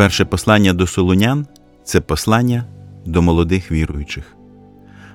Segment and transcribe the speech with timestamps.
[0.00, 1.46] Перше послання до Солунян
[1.84, 2.64] це послання
[3.06, 4.36] до молодих віруючих.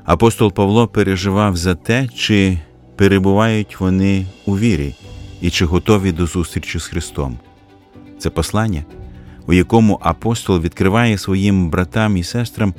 [0.03, 2.59] Апостол Павло переживав за те, чи
[2.95, 4.95] перебувають вони у вірі
[5.41, 7.37] і чи готові до зустрічі з Христом.
[8.19, 8.83] Це послання,
[9.47, 12.73] у якому апостол відкриває своїм братам і сестрам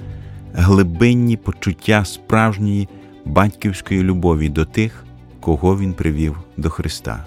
[0.54, 2.88] глибинні почуття справжньої
[3.25, 5.04] батьківської любові до тих,
[5.41, 7.27] кого він привів до Христа.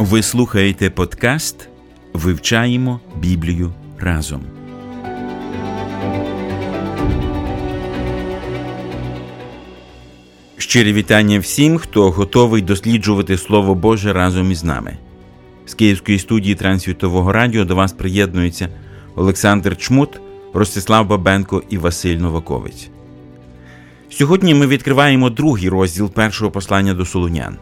[0.00, 1.68] Ви слухаєте подкаст
[2.12, 4.42] Вивчаємо Біблію разом.
[10.56, 14.96] Щирі вітання всім, хто готовий досліджувати Слово Боже разом із нами.
[15.66, 18.68] З Київської студії Трансвітового радіо до вас приєднуються
[19.16, 20.20] Олександр Чмут,
[20.54, 22.88] Ростислав Бабенко і Василь Новаковець.
[24.10, 27.56] Сьогодні ми відкриваємо другий розділ першого послання до Солунян.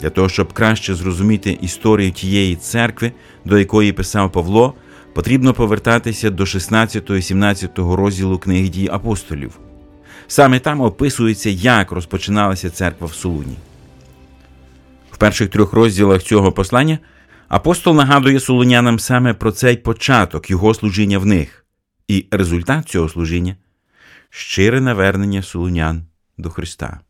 [0.00, 3.12] Для того, щоб краще зрозуміти історію тієї церкви,
[3.44, 4.74] до якої писав Павло,
[5.14, 9.58] потрібно повертатися до 16 і 17 розділу книги дій апостолів.
[10.26, 13.56] Саме там описується, як розпочиналася церква в Солуні.
[15.10, 16.98] В перших трьох розділах цього послання
[17.48, 21.66] апостол нагадує солунянам саме про цей початок його служіння в них,
[22.08, 23.56] і результат цього служіння
[24.30, 26.04] щире навернення солунян
[26.38, 27.00] до Христа.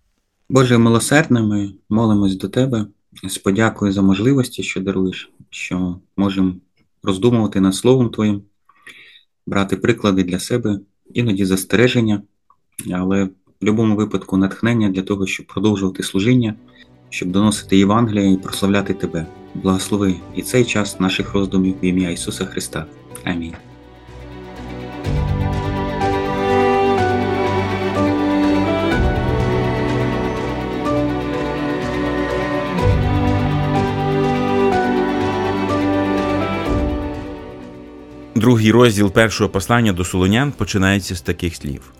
[0.50, 2.86] Боже милосердне, ми молимось до Тебе
[3.28, 6.54] з подякою за можливості, що даруєш, що можемо
[7.02, 8.42] роздумувати над Словом Твоїм,
[9.46, 10.80] брати приклади для себе,
[11.14, 12.22] іноді застереження,
[12.92, 16.54] але в будь-якому випадку натхнення для того, щоб продовжувати служіння,
[17.10, 19.26] щоб доносити Євангелія і прославляти Тебе.
[19.54, 22.86] Благослови і цей час наших роздумів в ім'я Ісуса Христа.
[23.24, 23.69] Амінь.
[38.40, 41.92] Другий розділ першого послання до Солонян починається з таких слів: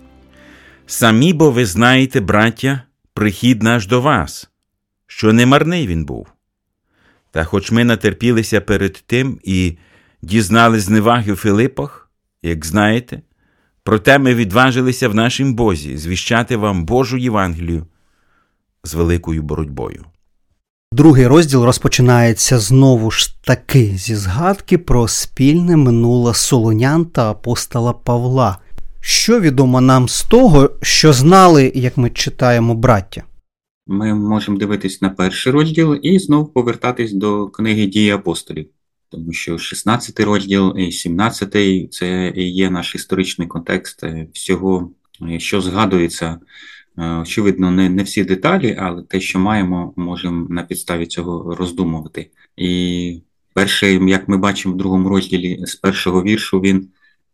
[0.87, 2.83] Самі бо ви знаєте, браття,
[3.15, 4.51] прихід наш до вас,
[5.07, 6.29] що не марний він був.
[7.31, 9.79] Та хоч ми натерпілися перед тим і
[10.23, 12.11] дізнали зневаги в Филипах,
[12.43, 13.23] як знаєте,
[13.83, 17.87] проте ми відважилися в нашім Бозі звіщати вам Божу Євангелію
[18.85, 20.05] з великою боротьбою.
[20.93, 28.59] Другий розділ розпочинається знову ж таки зі згадки про спільне минуле солонян та апостола Павла.
[29.01, 33.23] Що відомо нам з того, що знали, як ми читаємо браття?
[33.87, 38.67] Ми можемо дивитись на перший розділ і знову повертатись до книги дії апостолів,
[39.09, 44.91] тому що 16 розділ і 17 це є наш історичний контекст всього,
[45.39, 46.39] що згадується Е,
[47.01, 52.31] очевидно, не не всі деталі, але те, що маємо, можемо на підставі цього роздумувати.
[52.57, 53.23] І
[53.55, 56.89] перше, як ми бачимо в другому розділі з першого віршу, він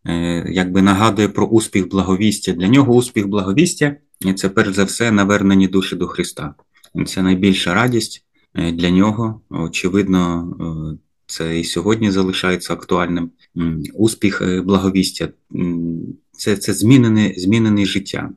[0.06, 2.52] е, якби нагадує про успіх благовістя.
[2.52, 3.96] Для нього успіх благовістя
[4.36, 6.54] це перш за все навернені душі до Христа.
[7.06, 9.40] Це найбільша радість е, для нього.
[9.50, 13.30] Очевидно, це і сьогодні залишається актуальним.
[13.94, 15.28] Успіх благовістя
[16.32, 18.30] це це змінене, змінене життя.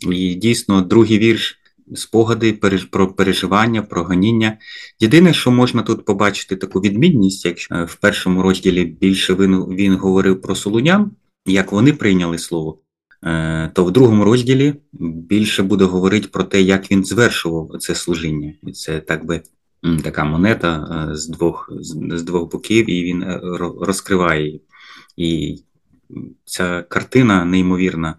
[0.00, 1.58] І дійсно, другий вірш
[1.94, 2.52] спогади
[2.90, 4.58] про переживання, про гоніння.
[5.00, 10.40] Єдине, що можна тут побачити таку відмінність, якщо в першому розділі більше він, він говорив
[10.40, 11.10] про солунян,
[11.46, 12.78] як вони прийняли слово,
[13.24, 18.54] е, то в другому розділі більше буде говорити про те, як він звершував це служіння.
[18.74, 19.42] Це так би
[20.02, 21.72] така монета е, з двох
[22.10, 23.40] з двох боків, і він е,
[23.80, 24.62] розкриває її.
[25.16, 25.62] І
[26.44, 28.16] ця картина неймовірна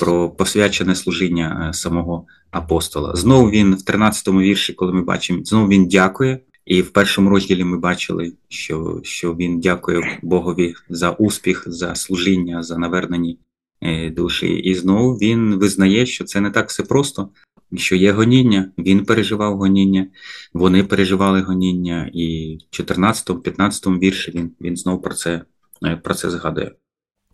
[0.00, 3.16] про посвячене служіння е, самого апостола.
[3.16, 6.40] Знову він в 13-му вірші, коли ми бачимо, знову він дякує.
[6.66, 12.62] І в першому розділі ми бачили, що що він дякує Богові за успіх, за служіння,
[12.62, 13.38] за навернені
[13.80, 14.46] е, душі.
[14.46, 17.28] І знову він визнає, що це не так все просто,
[17.76, 18.70] що є гоніння.
[18.78, 20.06] Він переживав гоніння,
[20.52, 25.42] вони переживали гоніння, і в 14-15 вірші він він знову про це,
[25.84, 26.72] е, про це згадує.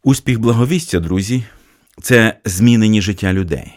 [0.05, 1.45] Успіх благовістя, друзі,
[2.01, 3.73] це змінені життя людей.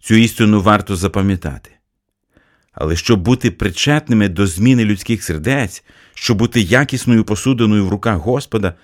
[0.00, 1.70] Цю істину варто запам'ятати.
[2.72, 8.74] Але щоб бути причетними до зміни людських сердець, щоб бути якісною посудиною в руках Господа,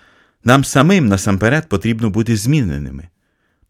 [0.44, 3.08] нам самим насамперед потрібно бути зміненими.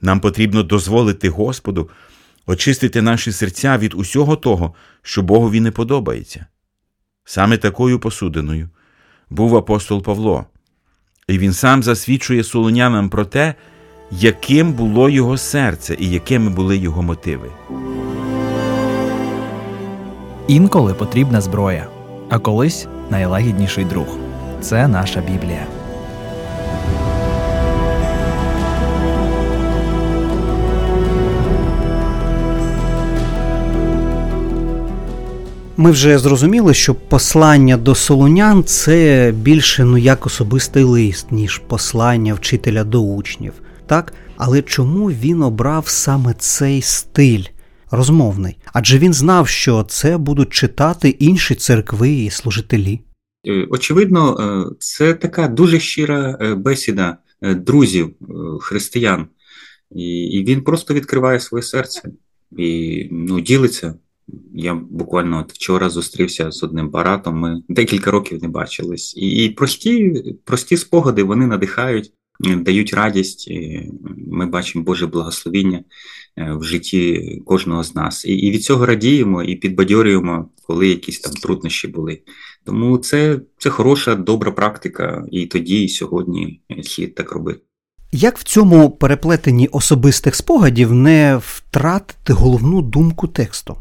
[0.00, 1.90] Нам потрібно дозволити Господу
[2.46, 6.46] очистити наші серця від усього того, що Богові не подобається.
[7.24, 8.68] Саме такою посудиною
[9.30, 10.46] був апостол Павло,
[11.28, 13.54] і він сам засвідчує солонянам про те,
[14.10, 17.48] яким було його серце і якими були його мотиви.
[20.48, 21.86] Інколи потрібна зброя.
[22.28, 24.06] а колись найлагідніший друг.
[24.60, 25.66] Це наша Біблія.
[35.80, 42.34] Ми вже зрозуміли, що послання до солонян це більше ну як особистий лист, ніж послання
[42.34, 43.52] вчителя до учнів,
[43.88, 44.12] так?
[44.36, 47.44] Але чому він обрав саме цей стиль
[47.90, 48.58] розмовний?
[48.72, 53.00] Адже він знав, що це будуть читати інші церкви і служителі.
[53.46, 58.14] Е, очевидно, е, це така дуже щира е, бесіда друзів,
[58.60, 59.26] християн,
[59.90, 62.02] і він просто відкриває своє серце
[62.56, 63.94] і ну, ділиться.
[64.54, 67.38] Я буквально от вчора зустрівся з одним паратом.
[67.38, 73.50] Ми декілька років не бачились, і прості, прості спогади вони надихають, дають радість.
[74.16, 75.84] Ми бачимо Боже благословіння
[76.36, 78.24] в житті кожного з нас.
[78.24, 82.22] І і від цього радіємо і підбадьорюємо, коли якісь там труднощі були.
[82.64, 87.60] Тому це, це хороша, добра практика, і тоді, і сьогодні слід так робити.
[88.12, 93.76] Як в цьому переплетенні особистих спогадів не втратити головну думку тексту?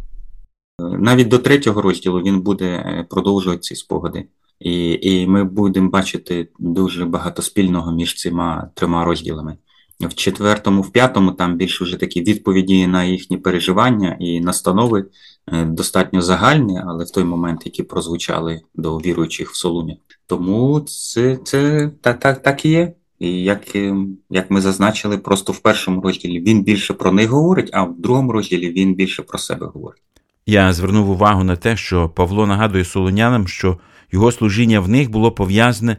[0.79, 4.25] Навіть до третього розділу він буде е, продовжувати ці спогади,
[4.59, 9.57] і і ми будемо бачити дуже багато спільного між цими трьома розділами.
[9.99, 15.05] В четвертому, в п'ятому там більше вже такі відповіді на їхні переживання і настанови
[15.47, 19.99] е, достатньо загальні, але в той момент, які прозвучали до віруючих в Солуні.
[20.27, 22.93] Тому це це так, так, так і є.
[23.19, 23.95] І як е,
[24.29, 28.31] як ми зазначили, просто в першому розділі він більше про них говорить, а в другому
[28.31, 30.01] розділі він більше про себе говорить.
[30.45, 33.77] Я звернув увагу на те, що Павло нагадує солонянам, що
[34.11, 35.97] його служіння в них було пов'язане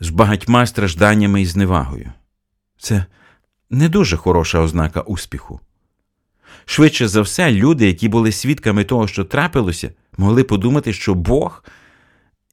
[0.00, 2.12] з багатьма стражданнями і зневагою.
[2.78, 3.04] Це
[3.70, 5.60] не дуже хороша ознака успіху.
[6.64, 11.64] Швидше за все, люди, які були свідками того, що трапилося, могли подумати, що Бог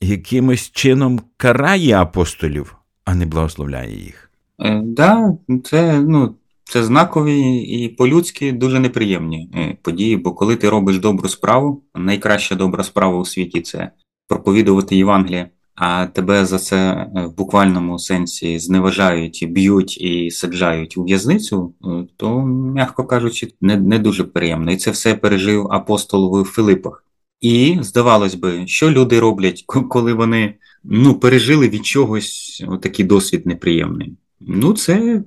[0.02, 2.76] якимось чином карає апостолів,
[3.06, 4.32] а не благословляє їх.
[4.58, 10.56] Так, е, да, це ну, це знакові і по-людськи дуже неприємні е, події, бо коли
[10.56, 13.92] ти робиш добру справу, найкраща добра справа у світі це
[14.28, 21.04] проповідувати Євангеліє, а тебе за це е, в буквальному сенсі зневажають, б'ють і саджають у
[21.04, 21.88] в'язницю, е,
[22.18, 24.72] то, м'яко кажучи, не не дуже приємно.
[24.72, 27.06] І це все пережив апостол в Филипах.
[27.42, 34.18] І здавалось би, що люди роблять, коли вони ну, пережили від чогось такий досвід неприємний.
[34.40, 35.24] Ну, це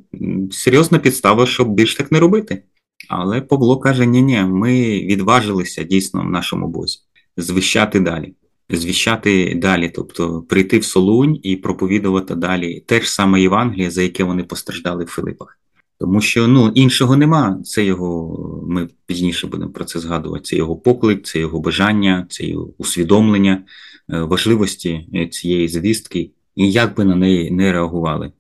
[0.51, 2.63] серйозна підстава, щоб більш так не робити.
[3.09, 6.99] Але Павло каже: ні ні ми відважилися дійсно в нашому бозі,
[7.37, 8.35] звіщати далі,
[8.71, 14.25] звіщати далі, тобто прийти в Солунь і проповідувати далі те ж саме Євангеліє, за яке
[14.25, 15.59] вони постраждали в Филипах.
[16.01, 17.61] Тому що ну, іншого нема.
[17.65, 20.45] Це його, ми пізніше будемо про це згадувати.
[20.45, 23.63] Це його поклик, це його бажання, це його усвідомлення
[24.11, 28.33] е, важливості е, цієї звістки, і як би на неї не реагували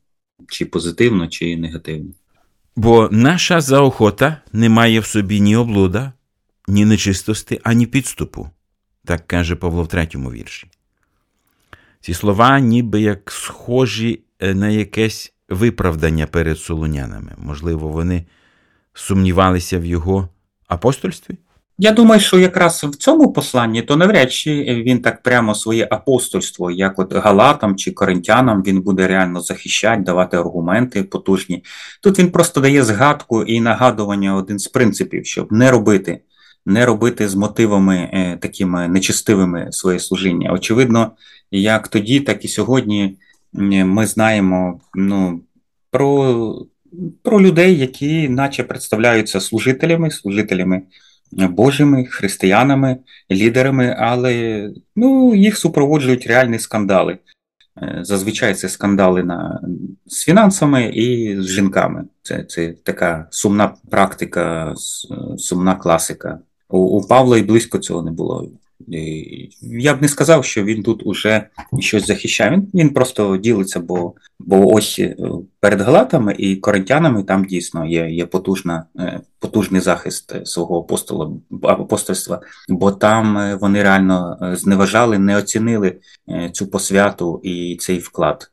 [0.49, 2.11] чи позитивно, чи негативно.
[2.77, 6.13] Бо наша заохота не має в собі ні облуда,
[6.69, 8.51] ні нечистости, ані підступу,
[9.09, 10.67] так каже Павло в третьому вірші.
[12.01, 17.33] Ці слова ніби як схожі е, на якесь виправдання перед солонянами.
[17.39, 18.25] Можливо, вони
[18.95, 20.29] сумнівалися в його
[20.67, 21.35] апостольстві?
[21.79, 26.71] Я думаю, що якраз в цьому посланні то навряд чи він так прямо своє апостольство,
[26.71, 31.65] як от Галатам чи Коринтянам, він буде реально захищати, давати аргументи потужні.
[32.03, 36.21] Тут він просто дає згадку і нагадування один з принципів, щоб не робити,
[36.69, 40.53] не робити з мотивами е, такими нечестивими своє служіння.
[40.53, 41.13] Очевидно,
[41.51, 43.19] як тоді, так і сьогодні
[43.53, 45.41] ми знаємо ну,
[45.91, 46.55] про,
[47.23, 50.83] про людей, які наче представляються служителями, служителями.
[51.33, 52.97] Божими, християнами,
[53.31, 54.65] лідерами, але
[54.97, 57.19] ну, їх супроводжують реальні скандали.
[57.83, 59.61] Е, зазвичай це скандали на,
[60.07, 62.05] з фінансами і з жінками.
[62.23, 64.75] Це це така сумна практика,
[65.39, 66.39] сумна класика.
[66.69, 68.49] У, у Павла і близько цього не було.
[69.63, 71.47] Я б не сказав, що він тут уже
[71.81, 72.51] щось захищає.
[72.51, 75.17] Він він просто ділиться, бо бо ось е,
[75.61, 81.31] перед галатами і коринтянами там дійсно є є потужна, е, потужний захист свого апостола
[81.63, 85.97] апостольства, бо там е, вони реально зневажали, не оцінили
[86.53, 88.51] цю посвяту і цей вклад.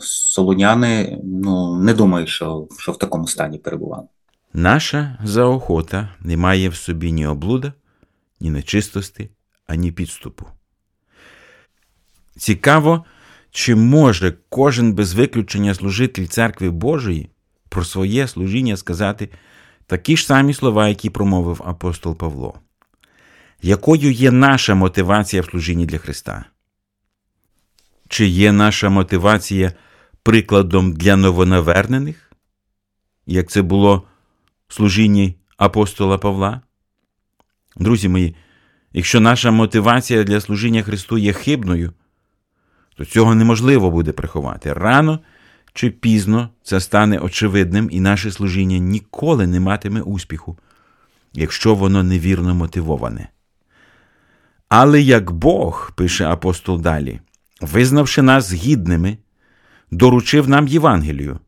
[0.00, 4.06] Солоняни ну не думаю, що, що в такому стані перебували.
[4.58, 7.72] Наша заохота не має в собі ні облуда,
[8.40, 9.30] ні нечистості
[9.66, 10.46] ані підступу.
[12.36, 13.04] Цікаво,
[13.50, 17.28] чи може кожен без виключення служитель церкви Божої
[17.68, 19.28] про своє служіння сказати
[19.86, 22.60] такі ж самі слова, які промовив апостол Павло.
[23.62, 26.44] якою є наша мотивація в служінні для Христа?
[28.08, 29.72] Чи є наша мотивація
[30.22, 32.32] прикладом для новонавернених,
[33.26, 34.08] як це було
[34.68, 36.60] служінні апостола Павла?
[37.76, 38.34] Друзі мої,
[38.92, 41.92] якщо наша мотивація для служіння Христу є хибною,
[42.96, 44.72] то цього неможливо буде приховати.
[44.72, 45.20] Рано
[45.76, 50.58] чи пізно це стане очевидним, і наше служіння ніколи не матиме успіху,
[51.32, 53.28] якщо воно невірно мотивоване.
[54.68, 57.20] Але як Бог, пише апостол далі,
[57.60, 59.18] визнавши нас гідними,
[59.90, 61.38] доручив нам Євангелію.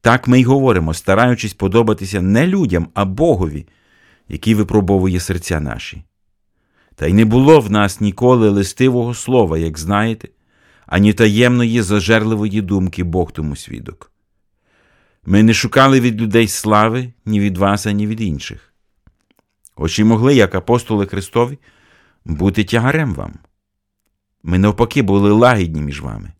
[0.00, 3.66] Так ми й говоримо, стараючись подобатися не людям, а Богові,
[4.28, 6.04] який випробовує серця наші.
[6.94, 10.28] Та й не було в нас ніколи листивого слова, як знаєте,
[10.86, 14.12] ані таємної зажерливої думки Бог тому свідок.
[15.26, 18.72] Ми не шукали від людей слави ні від вас, ані від інших.
[19.74, 21.58] Хоч і могли, як апостоли Христові,
[22.24, 23.34] бути тягарем вам.
[24.42, 26.32] Ми навпаки були лагідні між вами,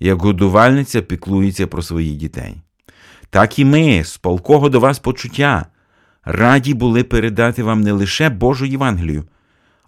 [0.00, 2.62] як годувальниця піклується про своїх дітей.
[3.30, 5.66] Так і ми, з полкого до вас почуття,
[6.24, 9.24] раді були передати вам не лише Божу Євангелію,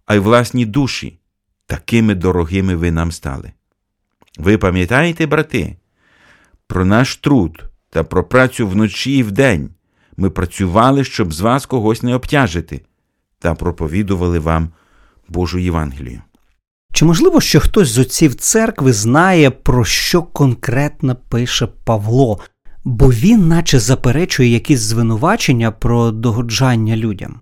[0.07, 1.19] а й власні душі,
[1.67, 3.53] такими дорогими ви нам стали.
[4.39, 5.77] Ви пам'ятаєте, брати,
[6.67, 9.71] про наш труд та про працю вночі і вдень
[10.17, 12.81] ми працювали, щоб з вас когось не обтяжити,
[13.39, 14.69] та проповідували вам
[15.29, 16.23] Божу Євангелію.
[16.93, 22.41] Чи можливо, що хтось з отців церкви знає, про що конкретно пише Павло,
[22.85, 27.41] бо він наче заперечує якісь звинувачення про догоджання людям?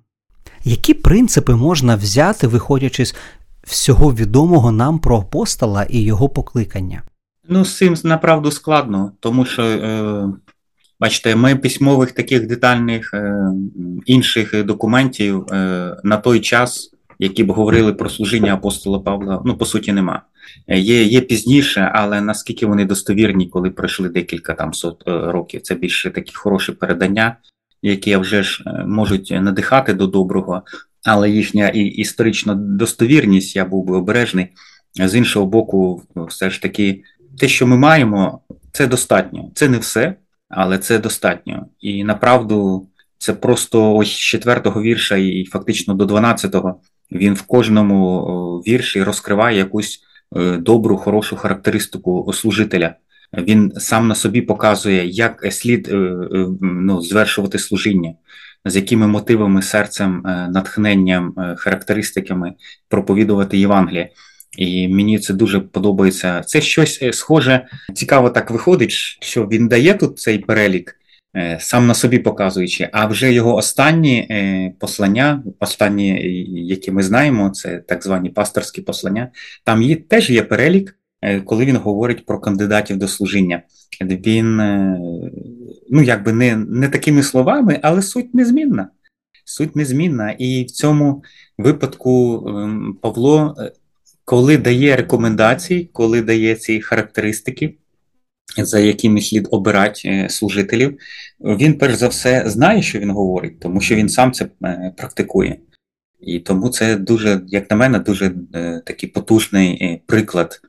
[0.65, 3.15] Які принципи можна взяти, виходячи з
[3.63, 7.03] всього відомого нам про апостола і його покликання?
[7.49, 10.25] Ну, з цим направду складно, тому що, е,
[11.01, 13.53] бачите, ми письмових таких детальних е,
[14.07, 19.65] інших документів е, на той час, які б говорили про служіння апостола Павла, ну, по
[19.65, 20.23] суті, нема.
[20.69, 26.11] Є є пізніше, але наскільки вони достовірні, коли пройшли декілька там сот років, це більше
[26.11, 27.37] такі хороші передання,
[27.83, 30.63] які вже ж можуть надихати до доброго,
[31.05, 34.47] але їхня і історична достовірність, я був би обережний.
[34.95, 37.03] З іншого боку, все ж таки,
[37.39, 38.41] те, що ми маємо,
[38.73, 39.51] це достатньо.
[39.55, 40.15] Це не все,
[40.49, 41.67] але це достатньо.
[41.81, 42.89] І направду,
[43.19, 46.81] це просто ось з четвертого вірша, і фактично до 12-го,
[47.13, 48.23] він в кожному
[48.67, 50.08] вірші розкриває якусь е,
[50.59, 52.95] добру, хорошу характеристику служителя.
[53.39, 58.15] Він сам на собі показує, як слід е, е, ну, звершувати служіння
[58.65, 62.53] з якими мотивами, серцем, е, натхненням, е, характеристиками
[62.89, 64.11] проповідувати Євангеліє.
[64.59, 66.41] І мені це дуже подобається.
[66.41, 70.95] Це щось е, схоже, цікаво так виходить, що він дає тут цей перелік,
[71.59, 74.29] сам на собі показуючи, а вже його останні
[74.79, 76.09] послання, останні,
[76.51, 79.31] які ми знаємо, це так звані пасторські послання,
[79.65, 80.99] там є, теж є перелік,
[81.45, 83.63] коли він говорить про кандидатів до служіння.
[84.01, 84.61] Він
[85.91, 88.89] ну якби не не такими словами, але суть незмінна.
[89.45, 90.31] Суть незмінна.
[90.31, 91.23] І в цьому
[91.59, 93.73] випадку ем, Павло, е,
[94.25, 97.75] коли дає рекомендації, коли дає ці характеристики,
[98.57, 100.99] за якими слід обирати е, служителів,
[101.41, 105.57] він перш за все знає, що він говорить, тому що він сам це е, практикує.
[106.21, 108.33] І тому це дуже, як на мене, дуже
[108.87, 110.61] такий потужний приклад.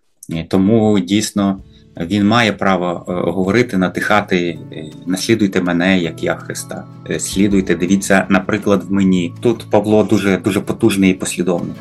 [0.50, 1.64] Тому дійсно
[2.00, 6.86] він має право е, говорити, надихати, е, наслідуйте мене, як я Христа.
[7.10, 9.34] Е, слідуйте, дивіться, наприклад, в мені.
[9.42, 11.76] Тут Павло дуже дуже потужний і послідовний.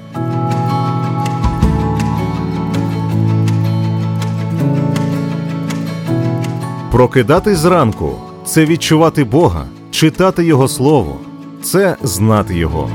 [6.98, 11.20] Прокидатись зранку це відчувати Бога, читати Його Слово,
[11.62, 12.90] це знати Його.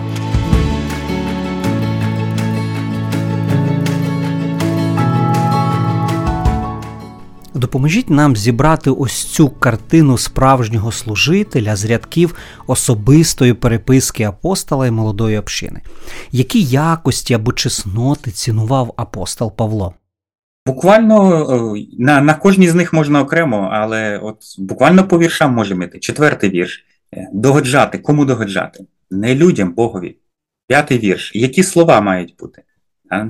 [7.53, 12.35] Допоможіть нам зібрати ось цю картину справжнього служителя з рядків
[12.67, 15.81] особистої переписки апостола і молодої общини.
[16.31, 19.93] Які якості або чесноти цінував апостол Павло?
[20.65, 25.83] Буквально е, на на кожній з них можна окремо, але от буквально по віршам можемо
[25.83, 25.99] йти.
[25.99, 26.85] Четвертий вірш.
[27.13, 27.97] Е, догоджати.
[27.97, 28.85] Кому догоджати?
[29.11, 30.17] Не людям, Богові.
[30.67, 31.35] П'ятий вірш.
[31.35, 32.63] Які слова мають бути?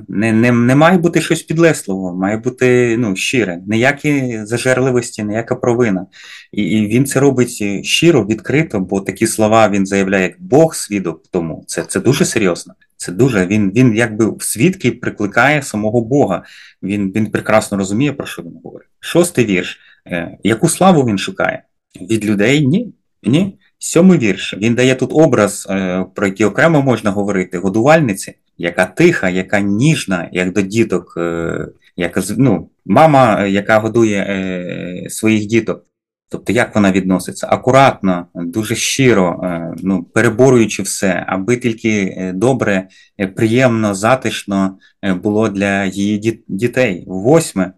[0.08, 6.06] Не не, не має бути щось підлесливо, має бути ну, щире, ніякі зажерливості, ніяка провина.
[6.52, 11.22] І і він це робить щиро, відкрито, бо такі слова він заявляє, як Бог свідок
[11.30, 11.64] тому.
[11.66, 12.74] Це це дуже серйозно.
[12.96, 16.42] Це дуже він він якби в свідки прикликає самого Бога.
[16.82, 18.88] Він він прекрасно розуміє, про що він говорить.
[19.00, 19.78] Шостий вірш.
[20.06, 21.62] Е, яку славу він шукає?
[22.10, 22.66] Від людей?
[22.66, 22.92] Ні.
[23.22, 23.58] Ні.
[23.78, 29.28] Сьомий вірш він дає тут образ, е, про який окремо можна говорити, годувальниці, яка тиха,
[29.28, 35.84] яка ніжна, як до діток, е, як ну, мама, яка годує е, своїх діток.
[36.30, 37.46] Тобто, як вона відноситься?
[37.50, 39.40] Акуратно, дуже щиро,
[39.82, 42.88] ну, переборюючи все, аби тільки добре,
[43.36, 44.78] приємно, затишно
[45.22, 47.04] було для її дітей.
[47.06, 47.72] Восьме,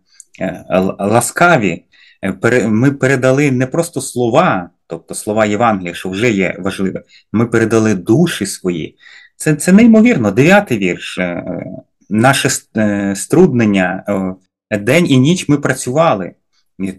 [0.98, 1.84] ласкаві.
[2.66, 7.02] Ми передали не просто слова тобто слова Євангелія, що вже є важливе,
[7.32, 8.96] ми передали душі свої.
[9.36, 10.30] Це це неймовірно.
[10.30, 11.18] Дев'ятий вірш.
[11.18, 11.44] Е,
[12.10, 14.04] наше е, струднення,
[14.80, 16.32] день і ніч ми працювали.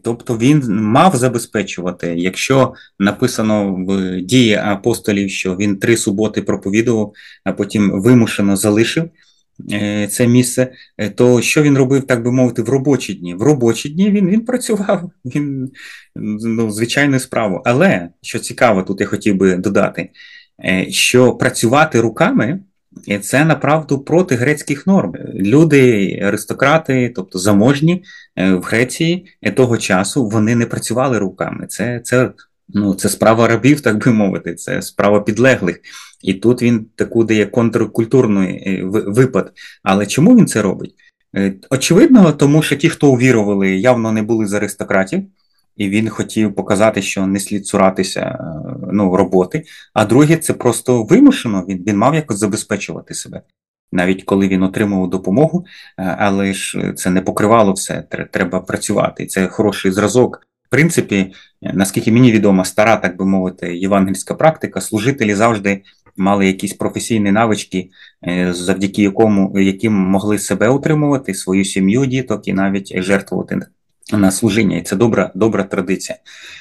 [0.01, 7.13] Тобто він мав забезпечувати, якщо написано в дії апостолів, що він три суботи проповідував,
[7.44, 9.10] а потім вимушено залишив.
[9.72, 13.36] Е, це місце, е, то що він робив, так би мовити, в робочі дні?
[13.36, 15.72] В робочі дні він він працював, він
[16.15, 17.62] ну, звичайну справу.
[17.65, 20.10] Але що цікаво, тут я хотів би додати, е,
[20.90, 22.60] що працювати руками
[23.22, 25.14] це направду проти грецьких норм.
[25.34, 28.04] Люди, аристократи, тобто заможні
[28.36, 31.68] в Греції того часу вони не працювали руками.
[31.68, 32.32] Це це
[32.70, 35.80] Ну, це справа рабів, так би мовити, це справа підлеглих.
[36.22, 39.52] І тут він таку дає контркультурний е, випад.
[39.84, 40.94] Але чому він це робить?
[41.36, 45.24] Е, очевидно, тому що ті, хто увірували, явно не були з аристократів,
[45.77, 49.63] і він хотів показати, що не слід цуратися е, ну, роботи.
[49.93, 53.41] А друге, це просто вимушено, він, він мав якось забезпечувати себе.
[53.91, 55.65] Навіть коли він отримував допомогу,
[55.98, 59.25] але ж це не покривало все, треба працювати.
[59.25, 65.36] Це хороший зразок в принципі, наскільки мені відомо, стара, так би мовити, євангельська практика, служителі
[65.36, 65.81] завжди
[66.17, 67.89] мали якісь професійні навички,
[68.27, 73.60] е, завдяки якому яким могли себе утримувати, свою сім'ю, діток і навіть жертвувати
[74.14, 74.78] на служіння.
[74.78, 76.18] І це добра добра традиція.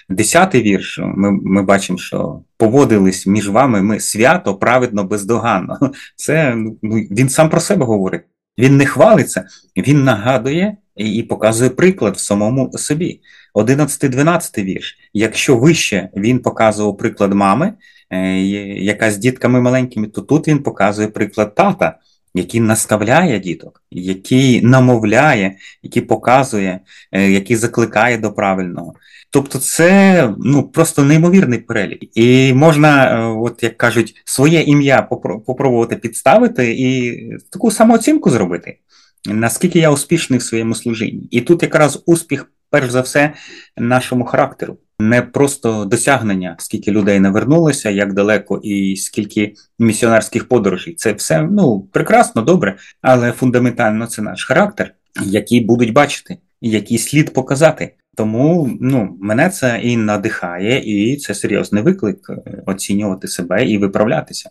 [0.09, 1.01] Десятий вірш.
[1.03, 5.79] Ми ми бачимо, що поводились між вами ми свято, праведно, бездоганно.
[6.17, 8.23] Це ну, він сам про себе говорить.
[8.59, 9.45] Він не хвалиться,
[9.77, 13.21] він нагадує і показує приклад в самому собі.
[13.55, 14.99] 11-12 вірш.
[15.13, 17.73] Якщо вище він показував приклад мами,
[18.11, 18.41] е,
[18.79, 21.99] яка з дітками маленькими, то тут він показує приклад тата,
[22.37, 26.81] який наставляє діток, який намовляє, який показує,
[27.13, 28.95] е, який закликає до правильного.
[29.31, 32.19] Тобто, це ну просто неймовірний перелік.
[32.19, 35.03] І можна, е, от як кажуть, своє ім'я
[35.47, 37.21] попробувати підставити і
[37.51, 38.79] таку самооцінку зробити.
[39.27, 43.33] Наскільки я успішний в своєму служінні, і тут якраз успіх перш за все,
[43.77, 44.79] нашому характеру.
[45.01, 50.95] Не просто досягнення, скільки людей навернулося, як далеко і скільки місіонерських подорожей.
[50.95, 57.33] Це все ну прекрасно, добре, але фундаментально це наш характер, який будуть бачити, який слід
[57.33, 57.95] показати.
[58.17, 64.51] Тому ну мене це і надихає, і це серйозний виклик е, оцінювати себе і виправлятися.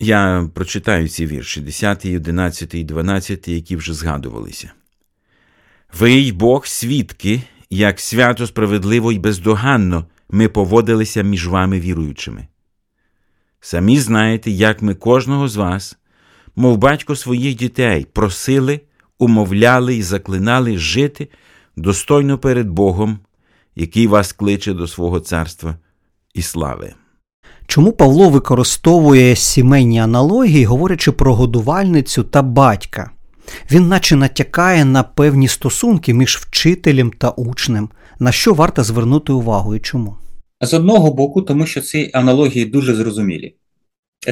[0.00, 4.70] Я прочитаю ці вірші 10, 11 і 12, які вже згадувалися.
[5.98, 7.42] Ви й Бог свідки,
[7.76, 12.46] як свято справедливо і бездоганно ми поводилися між вами віруючими.
[13.60, 15.98] Самі знаєте, як ми кожного з вас,
[16.56, 18.80] мов батько своїх дітей, просили,
[19.18, 21.28] умовляли і заклинали жити
[21.76, 23.18] достойно перед Богом,
[23.76, 25.76] який вас кличе до свого царства
[26.34, 26.94] і слави.
[27.66, 33.10] Чому Павло використовує сімейні аналогії, говорячи про годувальницю та батька?
[33.70, 39.74] Він наче натякає на певні стосунки між вчителем та учнем, на що варто звернути увагу
[39.74, 40.16] і чому?
[40.60, 43.54] З одного боку, тому що ці аналогії дуже зрозумілі.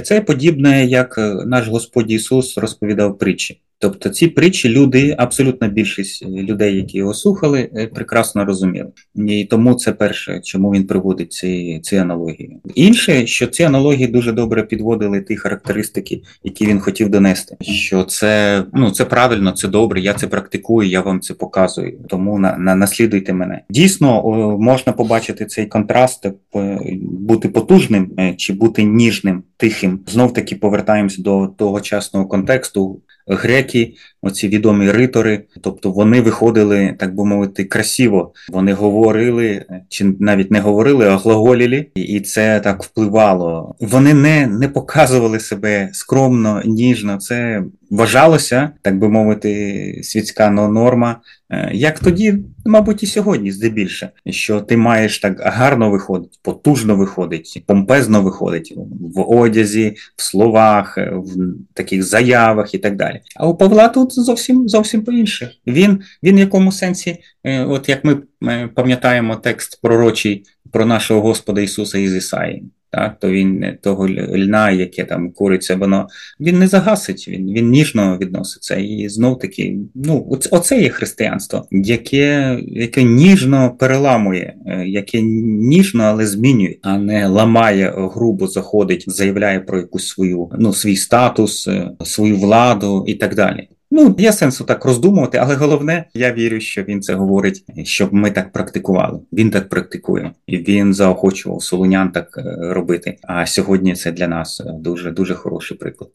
[0.05, 3.61] Це подібне, як наш Господь Ісус розповідав притчі.
[3.83, 8.91] Тобто ці притчі люди, абсолютна більшість людей, які його слухали, е, прекрасно розуміли.
[9.17, 12.61] І тому це перше, чому він приводить ці ці аналогії.
[12.75, 17.57] Інше, що ці аналогії дуже добре підводили ті характеристики, які він хотів донести.
[17.61, 21.99] Що це ну це правильно, це добре, я це практикую, я вам це показую.
[22.09, 23.61] Тому на, на наслідуйте мене.
[23.71, 24.23] Дійсно,
[24.61, 30.01] можна побачити цей контраст, е, бути потужним е, чи бути ніжним, тихим.
[30.07, 37.25] Знов таки повертаємось до тогочасного контексту греки, оці відомі ритори, тобто вони виходили, так би
[37.25, 38.33] мовити, красиво.
[38.49, 43.75] Вони говорили, чи навіть не говорили, а глаголіли, і це так впливало.
[43.81, 47.17] Вони не, не показували себе скромно, ніжно.
[47.17, 51.21] Це вважалося, так би мовити, світська норма.
[51.51, 57.63] Е, як тоді, мабуть, і сьогодні, здебільше, що ти маєш так гарно виходить, потужно виходить,
[57.67, 58.75] помпезно виходить
[59.15, 61.35] в одязі, в словах, в
[61.75, 63.21] таких заявах і так далі.
[63.37, 65.51] А у Павла тут зовсім зовсім по-інше.
[65.67, 71.21] Він він в якому сенсі, е, от як ми е, пам'ятаємо текст пророчий про нашого
[71.21, 72.65] Господа Ісуса із Ісаї.
[72.91, 76.09] Так, то він того льна, яке там куриться, воно
[76.41, 78.77] він не загасить, він він ніжно відноситься.
[78.77, 86.27] І знов таки, ну, оце є християнство, яке яке ніжно переламує, е, яке ніжно, але
[86.27, 92.37] змінює, а не ламає, грубо заходить, заявляє про якусь свою ну, свій статус, е, свою
[92.37, 93.69] владу і так далі.
[93.91, 98.31] Ну, є сенсу так роздумувати, але головне, я вірю, що він це говорить, щоб ми
[98.31, 99.21] так практикували.
[99.33, 103.17] Він так практикує, і він заохочував солонян так е, робити.
[103.23, 106.11] А сьогодні це для нас е, дуже дуже хороший приклад.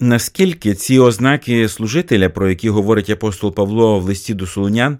[0.00, 4.98] Наскільки ці ознаки служителя, про які говорить апостол Павло в листі до солонян,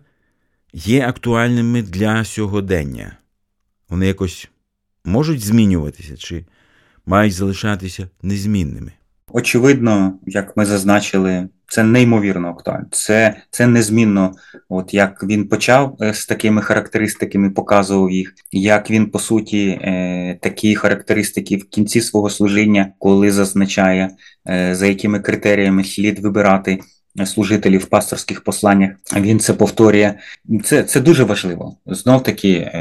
[0.72, 3.16] є актуальними для сьогодення?
[3.88, 4.48] Вони якось
[5.04, 6.44] можуть змінюватися чи
[7.06, 8.92] мають залишатися незмінними?
[9.28, 12.86] Очевидно, як ми зазначили, це неймовірно актуально.
[12.90, 14.34] Це це незмінно,
[14.68, 20.38] от як він почав е, з такими характеристиками, показував їх, як він по суті е,
[20.40, 24.10] такі характеристики в кінці свого служіння, коли зазначає,
[24.48, 26.80] е, за якими критеріями слід вибирати.
[27.24, 30.14] Служителів в пасторських посланнях він це повторює.
[30.64, 31.76] Це це дуже важливо.
[31.86, 32.72] Знов таки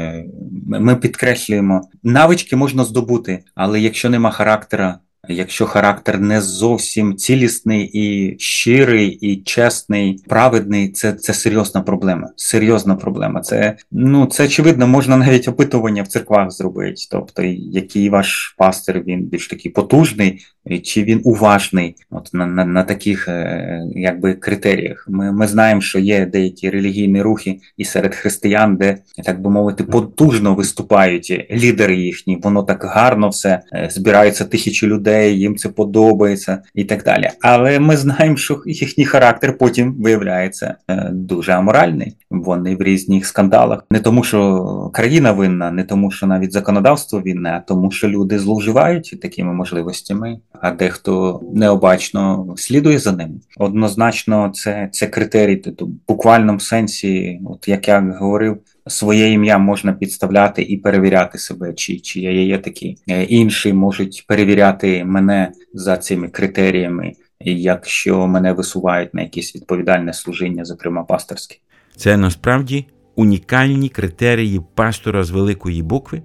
[0.66, 8.36] ми підкреслюємо, навички можна здобути, але якщо нема характера, Якщо характер не зовсім цілісний і
[8.38, 12.28] щирий, і чесний, праведний, це це серйозна проблема.
[12.36, 13.40] Серйозна проблема.
[13.40, 17.02] Це ну це очевидно, можна навіть опитування в церквах зробити.
[17.10, 20.46] Тобто, який ваш пастир він більш такий потужний,
[20.82, 25.06] чи він уважний, от на на, на таких е, якби критеріях.
[25.08, 29.84] Ми ми знаємо, що є деякі релігійні рухи і серед християн, де так би мовити,
[29.84, 32.40] потужно виступають лідери їхні.
[32.42, 37.30] Воно так гарно все е, збираються тисячі людей їм це подобається і так далі.
[37.40, 42.16] Але ми знаємо, що їхній характер потім виявляється е, дуже аморальний.
[42.30, 47.50] Вони в різних скандалах, не тому, що країна винна, не тому, що навіть законодавство винне,
[47.50, 53.34] а тому, що люди зловживають такими можливостями, а дехто необачно слідує за ними.
[53.56, 60.62] Однозначно, це це критерій, в буквальному сенсі, от як я говорив своє ім'я можна підставляти
[60.62, 62.96] і перевіряти себе, чи чи я є такі.
[63.08, 70.64] Е, інші можуть перевіряти мене за цими критеріями, якщо мене висувають на якесь відповідальне служіння,
[70.64, 71.56] зокрема пасторське.
[71.96, 72.86] Це насправді
[73.16, 76.22] унікальні критерії пастора з великої букви,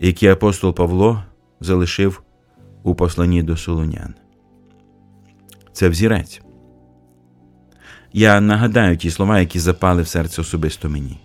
[0.00, 1.24] які апостол Павло
[1.60, 2.22] залишив
[2.82, 4.14] у посланні до Солонян.
[5.72, 6.40] Це взірець.
[8.12, 11.18] Я нагадаю ті слова, які запали в серце особисто мені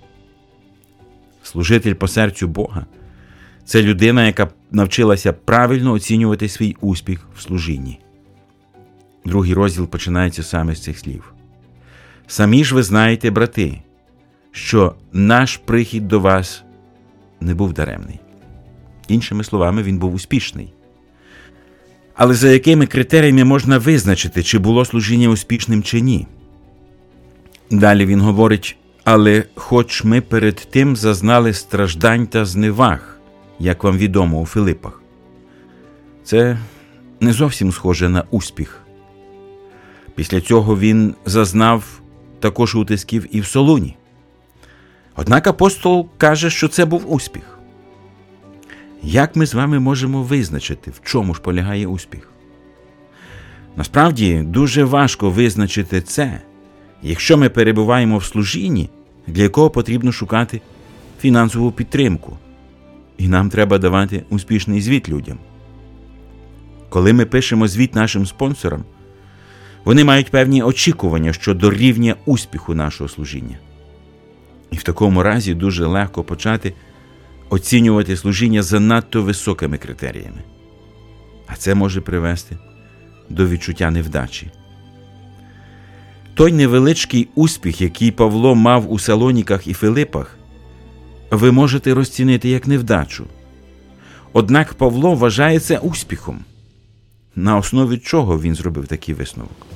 [1.47, 2.85] служитель по серцю Бога.
[3.65, 7.99] Це людина, яка навчилася правильно оцінювати свій успіх в служінні.
[9.25, 11.33] Другий розділ починається саме з цих слів.
[12.27, 13.81] Самі ж ви знаєте, брати,
[14.51, 16.63] що наш прихід до вас
[17.41, 18.19] не був даремний.
[19.07, 20.73] Іншими словами, він був успішний.
[22.17, 26.27] Але за якими критеріями можна визначити, чи було служіння успішним чи ні?
[27.71, 28.77] Далі він говорить
[29.09, 33.19] але хоч ми перед тим зазнали страждань та зневаг,
[33.59, 35.01] як вам відомо у Филипах,
[36.23, 36.57] це
[37.19, 38.81] не зовсім схоже на успіх.
[40.15, 42.01] Після цього він зазнав
[42.39, 43.95] також утисків і в Солуні.
[45.15, 47.56] Однак апостол каже, що це був успіх.
[49.09, 52.29] Як ми з вами можемо визначити, в чому ж полягає успіх?
[53.75, 56.41] Насправді дуже важко визначити це,
[57.01, 58.89] якщо ми перебуваємо в служінні,
[59.27, 60.61] для якого потрібно шукати
[61.19, 62.37] фінансову підтримку,
[63.17, 65.37] і нам треба давати успішний звіт людям.
[66.89, 68.83] Коли ми пишемо звіт нашим спонсорам,
[69.85, 73.57] вони мають певні очікування щодо рівня успіху нашого служіння.
[74.71, 76.73] І в такому разі дуже легко почати
[77.49, 80.41] оцінювати служіння за надто високими критеріями.
[81.47, 82.57] А це може привести
[83.29, 84.51] до відчуття невдачі.
[86.33, 90.37] Той невеличкий успіх, який Павло мав у Салоніках і Филипах,
[91.31, 93.25] ви можете розцінити як невдачу.
[94.33, 96.39] Однак Павло вважає це успіхом,
[97.35, 99.67] на основі чого він зробив такий висновок.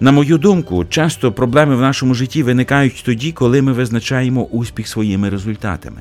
[0.00, 5.30] На мою думку, часто проблеми в нашому житті виникають тоді, коли ми визначаємо успіх своїми
[5.30, 6.00] результатами,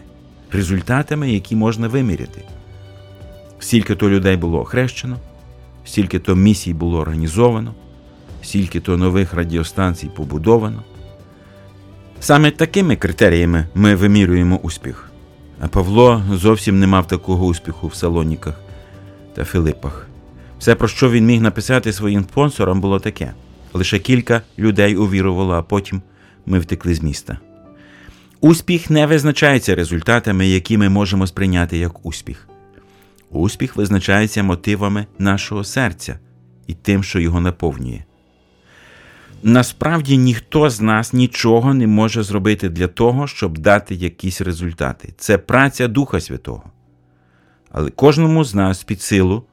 [0.52, 2.44] результатами, які можна виміряти.
[3.60, 5.18] Скільки то людей було охрещено,
[5.86, 7.74] стільки то місій було організовано
[8.48, 10.84] скільки то нових радіостанцій побудовано.
[12.20, 15.12] Саме такими критеріями ми вимірюємо успіх.
[15.60, 18.60] А Павло зовсім не мав такого успіху в Салоніках
[19.36, 20.08] та Филипах.
[20.60, 23.34] Все, про що він міг написати своїм спонсорам, було таке:
[23.74, 26.02] лише кілька людей увірувало, а потім
[26.46, 27.38] ми втекли з міста.
[28.42, 32.48] Успіх не визначається результатами, які ми можемо сприйняти як успіх.
[33.30, 36.20] Успіх визначається мотивами нашого серця
[36.68, 38.04] і тим, що його наповнює.
[39.44, 45.14] Насправді ніхто з нас нічого не може зробити для того, щоб дати якісь результати.
[45.18, 46.64] Це праця Духа Святого.
[47.72, 49.44] Але кожному з нас під силу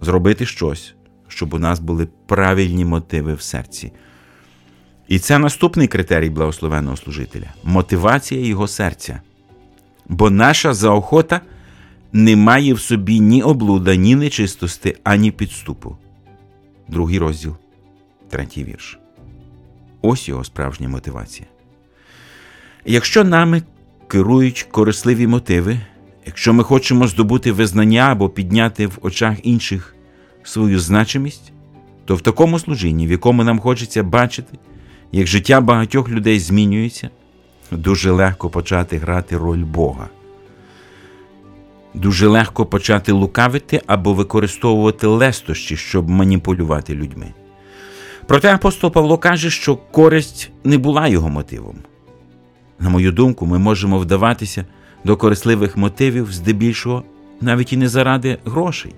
[0.00, 0.94] зробити щось,
[1.28, 3.92] щоб у нас були правильні мотиви в серці.
[5.08, 9.20] І це наступний критерій благословеного служителя мотивація його серця.
[10.08, 11.40] Бо наша заохота
[12.12, 15.96] не має в собі ні облуда, ні нечистости, ані підступу.
[16.88, 17.56] Другий розділ,
[18.30, 18.98] третій вірш.
[20.02, 21.48] Ось його справжня мотивація.
[22.84, 23.62] Якщо нами
[24.08, 25.80] керують корисливі мотиви,
[26.26, 29.94] якщо ми хочемо здобути визнання або підняти в очах інших
[30.42, 31.52] свою значимість,
[32.04, 34.58] то в такому служінні, в якому нам хочеться бачити,
[35.12, 37.10] як життя багатьох людей змінюється,
[37.70, 40.08] дуже легко почати грати роль Бога.
[41.94, 47.26] Дуже легко почати лукавити або використовувати лестощі, щоб маніпулювати людьми.
[48.26, 51.76] Проте апостол Павло каже, що користь не була його мотивом.
[52.80, 54.64] На мою думку, ми можемо вдаватися
[55.04, 57.02] до корисливих мотивів здебільшого
[57.40, 58.94] навіть і не заради грошей.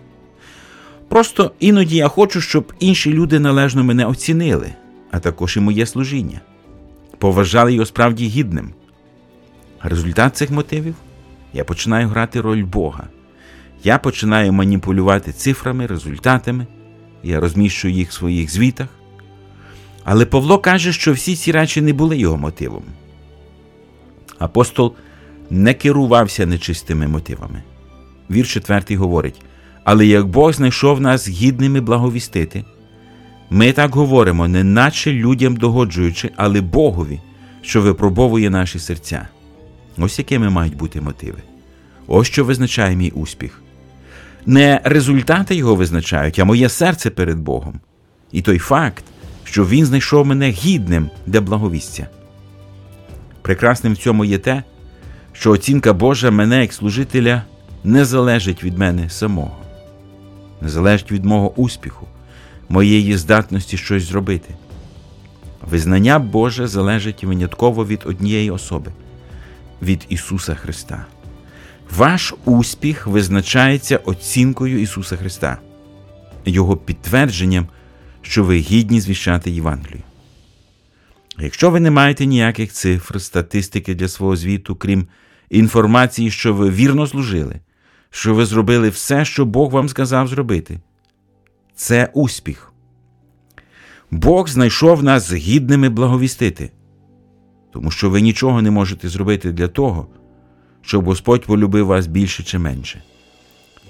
[1.08, 4.74] Просто іноді я хочу, щоб інші люди належно мене оцінили,
[5.14, 6.40] а також і моє служіння,
[7.18, 8.70] поважали його справді гідним.
[9.82, 10.94] Результат цих мотивів
[11.52, 13.08] я починаю грати роль Бога.
[13.84, 16.66] Я починаю маніпулювати цифрами, результатами,
[17.22, 18.88] я розміщую їх в своїх звітах.
[20.04, 22.82] Але Павло каже, що всі ці речі не були його мотивом.
[24.38, 24.94] Апостол
[25.50, 27.62] не керувався нечистими мотивами.
[28.30, 29.42] Вір четвертий говорить:
[29.84, 32.64] але як Бог знайшов нас гідними благовістити,
[33.50, 37.20] ми так говоримо, не наче людям догоджуючи, але Богові,
[37.62, 39.28] що випробовує наші серця.
[39.98, 41.38] Ось якими мають бути мотиви.
[42.06, 43.62] Ось що визначає мій успіх.
[44.46, 47.80] Не результати його визначають, а моє серце перед Богом.
[48.32, 49.04] І той факт,
[49.44, 52.08] що Він знайшов мене гідним для благовістя.
[53.42, 54.62] Прекрасним в цьому є те,
[55.32, 57.42] що оцінка Божа мене як служителя
[57.84, 59.56] не залежить від мене самого,
[60.60, 62.06] не залежить від мого успіху,
[62.68, 64.54] моєї здатності щось зробити.
[65.70, 68.92] Визнання Боже залежить винятково від однієї особи
[69.82, 71.06] від Ісуса Христа.
[71.96, 75.58] Ваш успіх визначається оцінкою Ісуса Христа,
[76.46, 77.68] Його підтвердженням,
[78.22, 80.02] що ви гідні звіщати Євангелію.
[81.38, 85.06] Якщо ви не маєте ніяких цифр, статистики для свого звіту, крім
[85.50, 87.60] інформації, що ви вірно служили,
[88.10, 90.80] що ви зробили все, що Бог вам сказав зробити,
[91.74, 92.72] це успіх.
[94.10, 96.70] Бог знайшов нас гідними благовістити
[97.74, 100.06] тому що ви нічого не можете зробити для того,
[100.82, 103.02] щоб Господь полюбив вас більше чи менше.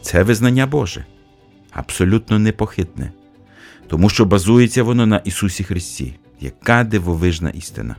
[0.02, 1.04] Це визнання Боже,
[1.72, 3.12] абсолютно непохитне,
[3.86, 7.96] тому що базується воно на Ісусі Христі, яка дивовижна істина.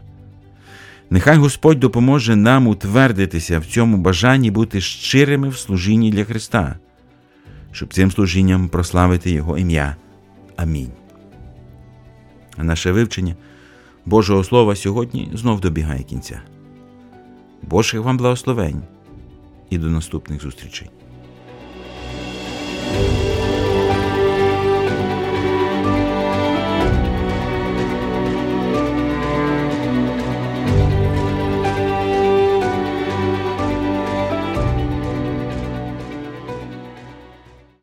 [1.09, 6.75] Нехай Господь допоможе нам утвердитися в цьому бажанні бути щирими в служінні для Христа,
[7.75, 9.95] щоб цим служінням прославити Його ім'я.
[10.55, 10.91] Амінь.
[12.57, 13.35] А наше вивчення.
[14.05, 16.41] Божого Слова сьогодні знов добігає кінця.
[17.61, 18.81] Божих вам благословень
[19.69, 20.89] і до наступних зустрічей.